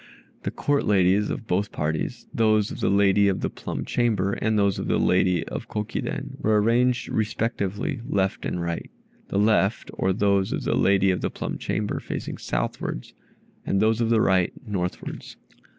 [0.41, 4.57] The Court ladies of both parties those of the lady of the plum chamber, and
[4.57, 8.89] those of the lady of Kokiden were arranged respectively left and right,
[9.27, 13.13] the left, or those of the lady of the plum chamber, facing southwards,
[13.63, 15.37] and those of the right, northwards.